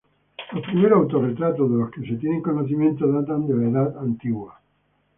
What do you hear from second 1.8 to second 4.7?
que se tiene conocimiento datan de la Edad Antigua.